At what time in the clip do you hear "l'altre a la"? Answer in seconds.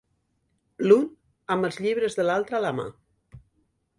2.29-2.75